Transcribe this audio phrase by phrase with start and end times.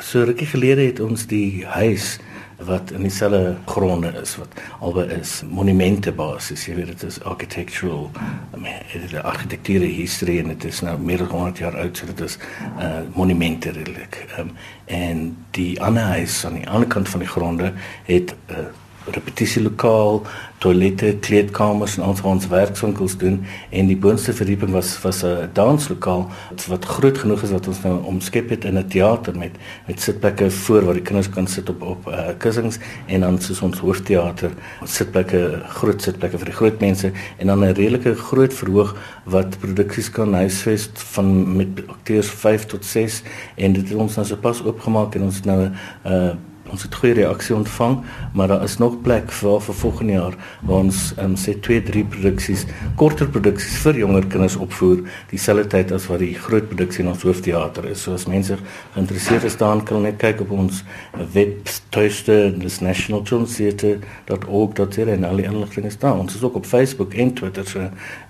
[0.00, 2.18] So rukkie gelede het ons die huis
[2.64, 8.10] wat in dieselfde gronde is wat albei is monumente basis jy weet dit is architectural
[8.56, 11.96] I mean dit is argitektuur history en dit is nou meer as 100 jaar oud
[11.96, 12.36] so dit is
[12.76, 14.52] uh, monumente redelik um,
[14.84, 15.24] en
[15.56, 17.72] die ander huis aan die ander kant van die gronde
[18.08, 18.68] het uh,
[19.12, 20.22] repetisielokaal,
[20.60, 23.38] toilette, kleedkamers en ons ons werkswinkels doen.
[23.70, 26.28] En die boonste verdieping was was 'n danslokaal
[26.68, 29.56] wat groot genoeg is dat ons nou omskep het in 'n teater met
[29.86, 33.60] met sitplekke voor waar die kinders kan sit op op uh, kussings en dan soos
[33.60, 34.50] ons hoofteater
[34.84, 40.10] sitplekke groot sitplekke vir die groot mense en dan 'n redelike groot verhoog wat produksies
[40.10, 43.22] kan huisves van met akteurs 5 tot 6
[43.56, 46.30] en dit het ons nou sopas oopgemaak en ons nou 'n uh,
[46.70, 47.98] ons het goeie reaksie ontvang,
[48.34, 50.34] maar daar is nog plek vir vir volgende jaar
[50.66, 52.66] waar ons um, sê 2, 3 produksies,
[53.00, 54.98] korter produksies vir jonger kinders opvoer
[55.30, 57.98] dieselfde tyd as wat die groot produksie in ons hoofteater is.
[58.04, 58.54] So as mense
[58.94, 60.76] geïnteresseerd is daarin kan net kyk op ons
[61.34, 66.16] webtuiste, dis nationalchildrentheatre.org.za en al die inligting is daar.
[66.18, 67.78] Ons is ook op Facebook en Twitter so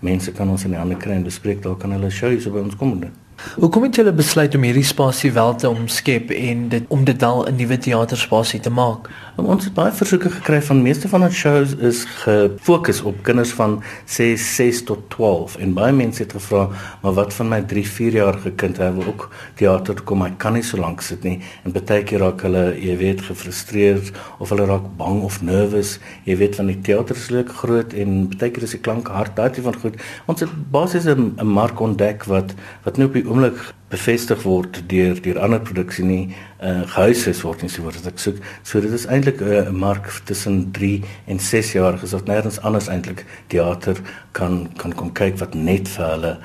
[0.01, 2.79] mense kan ons in die ander kry en bespreek daar kan hulle shows by ons
[2.79, 3.15] kom doen.
[3.59, 7.47] Hoekom het julle besluit om hierdie spasie wel te omskep en dit om dit wel
[7.47, 9.09] 'n nuwe teaterspasie te maak?
[9.41, 13.79] Ons het baie versoeke gekry van meeste van ons shows is gefokus op kinders van
[14.05, 16.67] 6 6 tot 12 en baie mense het gevra,
[17.01, 18.81] maar wat van my 3 4 jarige kind?
[18.83, 22.05] Hy wil ook teater toe kom, hy kan nie so lank sit nie en baie
[22.05, 25.97] keer raak hulle, jy weet, gefrustreerd of hulle raak bang of nervous.
[26.29, 29.37] Jy weet van die teater is leuk groot en baie keer is die klank hard,
[29.41, 30.01] daardie van goed.
[30.29, 33.57] Ons het basies 'n mark ontdek wat wat nou op die oomblik
[33.91, 36.23] bevestig word deur deur ander produksie nie
[36.63, 38.39] uh, gehuisves word nie so word ek soek.
[38.63, 42.61] So dit is eintlik eh, 'n uh, mark tussen 3 en 6 jaar gesoek nêrens
[42.63, 43.99] anders eintlik teater
[44.33, 46.39] kan kan kom kyk wat net vir hulle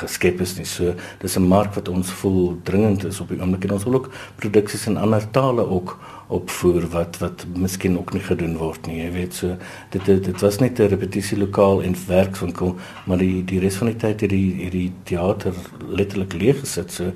[0.00, 0.64] geskep is nie.
[0.64, 4.00] So dis 'n mark wat ons voel dringend is op die oomblik en ons wil
[4.00, 5.98] ook produksies in ander tale ook
[6.30, 9.00] opvoer wat wat miskien ook nie gedoen word nie.
[9.02, 9.56] Jy weet so
[9.90, 12.76] dit dit, dit was net 'n repetisielokaal en werkswinkel,
[13.06, 15.54] maar die die res van die tyd het die hierdie teater
[15.88, 16.92] letterlik leeg gesit.
[16.92, 17.12] So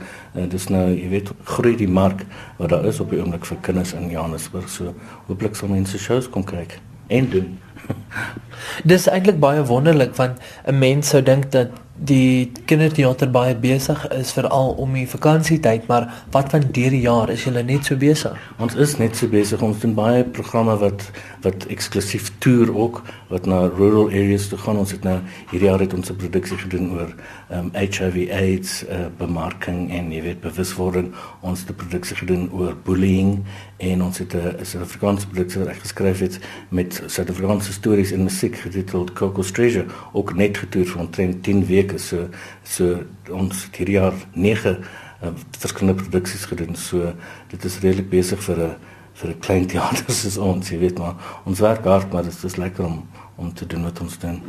[0.48, 2.26] dis nou jy weet groei die mark
[2.58, 4.68] wat daar is op die oomblik vir kinders in Johannesburg.
[4.68, 4.94] So
[5.26, 7.58] hooplik sal mense shows kom kyk en doen.
[8.90, 14.32] dis eintlik baie wonderlik want 'n mens sou dink dat die kinderteater baie besig is
[14.34, 18.34] veral om die vakansietyd, maar wat van deur die jaar is julle net so besig?
[18.58, 19.62] Ons is net so besig.
[19.62, 21.06] Ons doen baie programme wat
[21.44, 23.02] wat eksklusief toer ook
[23.34, 24.78] wat na rural areas toe gaan.
[24.78, 25.16] Ons het nou
[25.50, 27.10] hierdie jaar het ons 'n produksie gedoen oor
[27.50, 31.10] um, HIV AIDS uh, bemarking en jy weet bewuswording.
[31.40, 33.42] Ons het 'n produksie gedoen oor bullying
[33.76, 38.56] en ons het 'n Suid-Afrikaanse produksie wat ek geskryf het met Suid-Afrikaanse stories en musiek
[38.56, 42.28] getiteld Coco's Treasure ook net getoer vir omtrent 10 weke so
[42.62, 44.78] so ons hierdie jaar 9
[45.22, 45.28] uh,
[45.58, 47.14] verskillende produksies gedoen so
[47.48, 48.76] dit is redelik besig vir 'n
[49.14, 51.14] vir 'n klein teater soos ons jy weet maar
[51.44, 54.40] ons werk hard maar dit is lekker om om te doen wat ons doen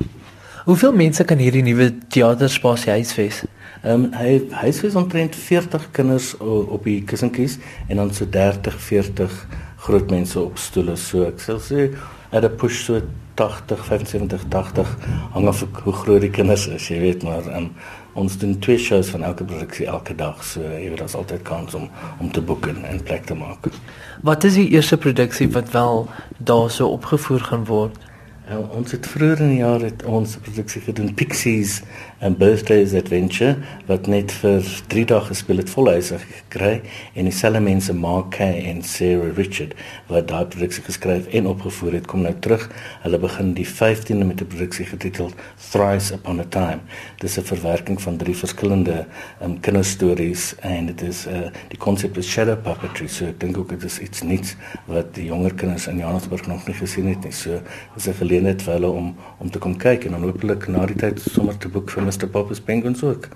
[0.65, 3.43] Hoeveel mense kan hierdie nuwe teaterspasie huisves?
[3.83, 9.35] Ehm um, hy huisves omtrent 40 kinders op die kussentjies en dan so 30 40
[9.85, 11.91] groot mense op stoele so ek sal sê
[12.35, 13.01] at a push so
[13.39, 14.95] 80 75 80
[15.35, 17.71] hang af hoe groot die kinders is jy weet maar um,
[18.15, 21.75] ons doen twee shows van elke produksie elke dag so jy weet daar's altyd kans
[21.75, 21.89] om
[22.23, 23.67] om te boek en, en plek te maak.
[24.23, 26.05] Wat is die eerste produksie wat wel
[26.37, 27.97] daar so opgevoer gaan word?
[28.45, 31.79] Uh, ons het vroeër in die jaar het ons produksie gedoen Pixies
[32.25, 33.55] and Birthdays Adventure
[33.85, 36.71] wat net vir 3 dae gespeel het volhuisig gekry
[37.13, 39.75] en dieselfde mense Mark Kay en Sarah Richard
[40.09, 42.65] wat daai produksie geskryf en opgevoer het kom nou terug.
[43.03, 45.35] Hulle begin die 15de met 'n produksie getiteld
[45.69, 46.79] Thrice Upon a Time.
[47.21, 49.05] Dit is 'n verwerking van drie verskillende
[49.43, 53.07] um, kinderstories en dit is uh, die konsep is shadow puppetry.
[53.07, 54.55] So ek dink ook dit is iets nuuts
[54.87, 57.31] wat die jonger kinders in Johannesburg nog nie gesien het nie.
[57.31, 57.61] So
[57.93, 60.95] dis 'n geleentheid vir hulle om om te kom kyk en dan hopelik na die
[60.95, 63.29] tyd sommer te boek vir aus der Papas Bank und zurück.